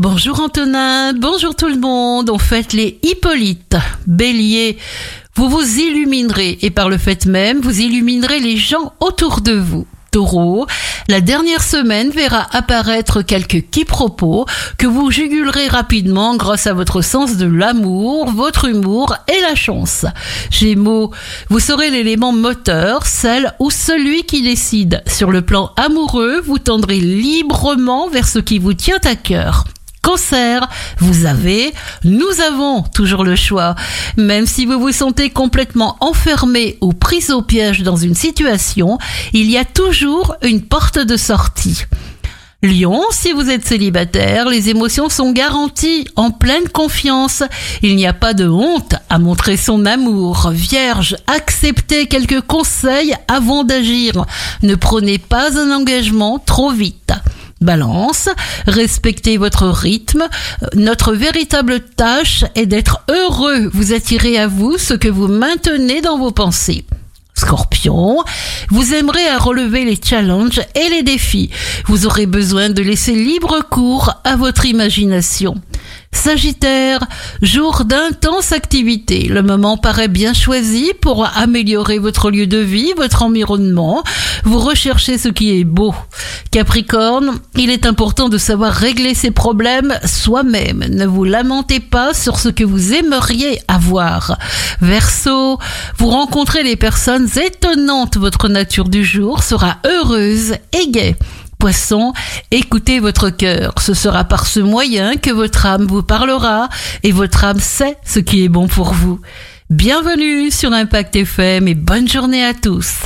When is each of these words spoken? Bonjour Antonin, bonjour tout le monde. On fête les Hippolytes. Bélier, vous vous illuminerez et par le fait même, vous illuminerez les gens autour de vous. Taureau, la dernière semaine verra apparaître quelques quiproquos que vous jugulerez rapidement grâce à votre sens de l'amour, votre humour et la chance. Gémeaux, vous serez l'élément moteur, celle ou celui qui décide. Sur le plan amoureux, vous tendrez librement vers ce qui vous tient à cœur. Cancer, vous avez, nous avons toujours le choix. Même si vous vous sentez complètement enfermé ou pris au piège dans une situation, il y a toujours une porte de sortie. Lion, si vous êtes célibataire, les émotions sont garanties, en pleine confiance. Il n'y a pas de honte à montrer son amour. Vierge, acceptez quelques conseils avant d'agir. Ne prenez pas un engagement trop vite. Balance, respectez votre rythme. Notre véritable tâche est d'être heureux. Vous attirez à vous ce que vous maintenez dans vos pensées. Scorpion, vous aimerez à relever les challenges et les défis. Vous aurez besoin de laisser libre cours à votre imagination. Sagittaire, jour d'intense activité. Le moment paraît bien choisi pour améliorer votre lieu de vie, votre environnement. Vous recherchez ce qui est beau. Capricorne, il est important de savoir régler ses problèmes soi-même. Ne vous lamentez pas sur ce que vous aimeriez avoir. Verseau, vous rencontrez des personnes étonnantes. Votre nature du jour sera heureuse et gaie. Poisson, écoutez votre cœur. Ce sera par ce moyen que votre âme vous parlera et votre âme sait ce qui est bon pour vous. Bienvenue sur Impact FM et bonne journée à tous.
Bonjour 0.00 0.40
Antonin, 0.40 1.12
bonjour 1.12 1.54
tout 1.54 1.68
le 1.68 1.76
monde. 1.76 2.30
On 2.30 2.38
fête 2.38 2.72
les 2.72 2.98
Hippolytes. 3.02 3.76
Bélier, 4.06 4.78
vous 5.34 5.50
vous 5.50 5.78
illuminerez 5.78 6.56
et 6.62 6.70
par 6.70 6.88
le 6.88 6.96
fait 6.96 7.26
même, 7.26 7.60
vous 7.60 7.82
illuminerez 7.82 8.40
les 8.40 8.56
gens 8.56 8.94
autour 9.00 9.42
de 9.42 9.52
vous. 9.52 9.86
Taureau, 10.10 10.66
la 11.08 11.20
dernière 11.20 11.62
semaine 11.62 12.08
verra 12.08 12.46
apparaître 12.56 13.20
quelques 13.20 13.68
quiproquos 13.70 14.46
que 14.78 14.86
vous 14.86 15.10
jugulerez 15.10 15.68
rapidement 15.68 16.34
grâce 16.34 16.66
à 16.66 16.72
votre 16.72 17.02
sens 17.02 17.36
de 17.36 17.44
l'amour, 17.44 18.30
votre 18.30 18.70
humour 18.70 19.14
et 19.28 19.42
la 19.42 19.54
chance. 19.54 20.06
Gémeaux, 20.50 21.10
vous 21.50 21.60
serez 21.60 21.90
l'élément 21.90 22.32
moteur, 22.32 23.04
celle 23.04 23.52
ou 23.58 23.70
celui 23.70 24.22
qui 24.22 24.40
décide. 24.40 25.02
Sur 25.06 25.30
le 25.30 25.42
plan 25.42 25.72
amoureux, 25.76 26.40
vous 26.40 26.58
tendrez 26.58 27.00
librement 27.00 28.08
vers 28.08 28.26
ce 28.26 28.38
qui 28.38 28.58
vous 28.58 28.72
tient 28.72 29.00
à 29.04 29.14
cœur. 29.14 29.66
Cancer, 30.10 30.68
vous 30.98 31.24
avez, 31.24 31.72
nous 32.02 32.40
avons 32.40 32.82
toujours 32.82 33.22
le 33.22 33.36
choix. 33.36 33.76
Même 34.16 34.44
si 34.44 34.66
vous 34.66 34.80
vous 34.80 34.90
sentez 34.90 35.30
complètement 35.30 35.96
enfermé 36.00 36.78
ou 36.80 36.92
pris 36.92 37.30
au 37.30 37.42
piège 37.42 37.84
dans 37.84 37.94
une 37.94 38.16
situation, 38.16 38.98
il 39.32 39.48
y 39.48 39.56
a 39.56 39.64
toujours 39.64 40.34
une 40.42 40.62
porte 40.62 40.98
de 40.98 41.16
sortie. 41.16 41.84
Lion, 42.62 43.02
si 43.10 43.30
vous 43.30 43.48
êtes 43.48 43.64
célibataire, 43.64 44.48
les 44.48 44.68
émotions 44.68 45.08
sont 45.08 45.30
garanties, 45.30 46.06
en 46.16 46.32
pleine 46.32 46.68
confiance. 46.68 47.44
Il 47.80 47.94
n'y 47.94 48.06
a 48.06 48.12
pas 48.12 48.34
de 48.34 48.48
honte 48.48 48.96
à 49.08 49.18
montrer 49.18 49.56
son 49.56 49.86
amour. 49.86 50.50
Vierge, 50.50 51.16
acceptez 51.26 52.06
quelques 52.06 52.42
conseils 52.42 53.14
avant 53.28 53.62
d'agir. 53.62 54.26
Ne 54.62 54.74
prenez 54.74 55.18
pas 55.18 55.56
un 55.56 55.70
engagement 55.70 56.38
trop 56.38 56.70
vite. 56.70 56.99
Balance, 57.60 58.30
respectez 58.66 59.36
votre 59.36 59.68
rythme. 59.68 60.26
Notre 60.74 61.12
véritable 61.12 61.80
tâche 61.80 62.44
est 62.54 62.66
d'être 62.66 63.02
heureux. 63.10 63.70
Vous 63.74 63.92
attirez 63.92 64.38
à 64.38 64.46
vous 64.46 64.78
ce 64.78 64.94
que 64.94 65.08
vous 65.08 65.28
maintenez 65.28 66.00
dans 66.00 66.18
vos 66.18 66.30
pensées. 66.30 66.84
Scorpion, 67.34 68.22
vous 68.70 68.94
aimerez 68.94 69.26
à 69.28 69.38
relever 69.38 69.84
les 69.84 69.98
challenges 70.02 70.60
et 70.74 70.88
les 70.88 71.02
défis. 71.02 71.50
Vous 71.86 72.06
aurez 72.06 72.26
besoin 72.26 72.70
de 72.70 72.82
laisser 72.82 73.14
libre 73.14 73.60
cours 73.70 74.14
à 74.24 74.36
votre 74.36 74.66
imagination. 74.66 75.54
Sagittaire, 76.20 77.00
jour 77.40 77.86
d'intense 77.86 78.52
activité. 78.52 79.26
Le 79.26 79.42
moment 79.42 79.78
paraît 79.78 80.06
bien 80.06 80.34
choisi 80.34 80.92
pour 81.00 81.26
améliorer 81.34 81.98
votre 81.98 82.30
lieu 82.30 82.46
de 82.46 82.58
vie, 82.58 82.92
votre 82.94 83.22
environnement. 83.22 84.04
Vous 84.44 84.58
recherchez 84.58 85.16
ce 85.16 85.30
qui 85.30 85.58
est 85.58 85.64
beau. 85.64 85.94
Capricorne, 86.50 87.40
il 87.56 87.70
est 87.70 87.86
important 87.86 88.28
de 88.28 88.36
savoir 88.36 88.74
régler 88.74 89.14
ses 89.14 89.30
problèmes 89.30 89.98
soi-même. 90.04 90.84
Ne 90.90 91.06
vous 91.06 91.24
lamentez 91.24 91.80
pas 91.80 92.12
sur 92.12 92.38
ce 92.38 92.50
que 92.50 92.64
vous 92.64 92.92
aimeriez 92.92 93.58
avoir. 93.66 94.36
Verseau, 94.82 95.58
vous 95.96 96.10
rencontrez 96.10 96.64
des 96.64 96.76
personnes 96.76 97.30
étonnantes. 97.42 98.18
Votre 98.18 98.48
nature 98.48 98.90
du 98.90 99.06
jour 99.06 99.42
sera 99.42 99.78
heureuse 99.86 100.52
et 100.78 100.90
gaie. 100.90 101.16
Poisson, 101.60 102.14
écoutez 102.50 103.00
votre 103.00 103.28
cœur. 103.28 103.74
Ce 103.78 103.92
sera 103.92 104.24
par 104.24 104.46
ce 104.46 104.60
moyen 104.60 105.16
que 105.16 105.30
votre 105.30 105.66
âme 105.66 105.84
vous 105.84 106.02
parlera 106.02 106.70
et 107.02 107.12
votre 107.12 107.44
âme 107.44 107.60
sait 107.60 107.98
ce 108.02 108.18
qui 108.18 108.42
est 108.44 108.48
bon 108.48 108.66
pour 108.66 108.94
vous. 108.94 109.20
Bienvenue 109.68 110.50
sur 110.50 110.72
Impact 110.72 111.16
FM 111.16 111.68
et 111.68 111.74
bonne 111.74 112.08
journée 112.08 112.42
à 112.42 112.54
tous. 112.54 113.02